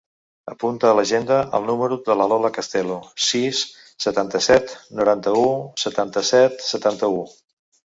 Apunta 0.51 0.87
a 0.91 0.95
l'agenda 0.99 1.37
el 1.57 1.67
número 1.67 1.99
de 2.07 2.15
la 2.23 2.27
Lola 2.33 2.51
Castelo: 2.57 2.99
sis, 3.29 3.63
setanta-set, 4.09 4.77
noranta-u, 5.05 5.49
setanta-set, 5.87 6.71
setanta-u. 6.75 7.27